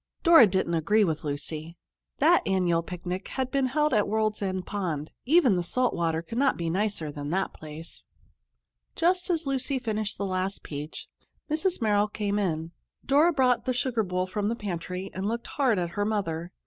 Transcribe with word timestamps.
Dora 0.23 0.47
didn't 0.47 0.73
agree 0.73 1.03
with 1.03 1.23
Lucy. 1.23 1.77
That 2.17 2.41
annual 2.47 2.81
picnic 2.81 3.27
had 3.27 3.51
been 3.51 3.67
held 3.67 3.93
at 3.93 4.07
World's 4.07 4.41
End 4.41 4.65
Pond. 4.65 5.11
Even 5.25 5.55
the 5.57 5.61
salt 5.61 5.93
water 5.93 6.23
could 6.23 6.39
not 6.39 6.57
be 6.57 6.71
nicer 6.71 7.11
than 7.11 7.29
that 7.29 7.53
place. 7.53 8.05
Just 8.95 9.29
as 9.29 9.45
Lucy 9.45 9.77
finished 9.77 10.17
the 10.17 10.25
last 10.25 10.63
peach, 10.63 11.07
Mrs. 11.51 11.83
Merrill 11.83 12.07
came 12.07 12.39
in. 12.39 12.71
Dora 13.05 13.31
brought 13.31 13.65
the 13.65 13.73
sugar 13.75 14.01
bowl 14.01 14.25
from 14.25 14.49
the 14.49 14.55
pantry 14.55 15.11
and 15.13 15.27
looked 15.27 15.45
hard 15.45 15.77
at 15.77 15.91
her 15.91 16.03
mother. 16.03 16.51